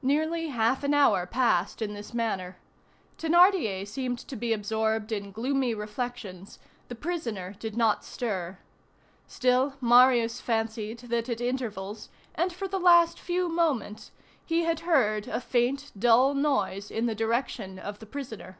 [0.00, 2.58] Nearly half an hour passed in this manner.
[3.18, 8.58] Thénardier seemed to be absorbed in gloomy reflections, the prisoner did not stir.
[9.26, 14.12] Still, Marius fancied that at intervals, and for the last few moments,
[14.46, 18.56] he had heard a faint, dull noise in the direction of the prisoner.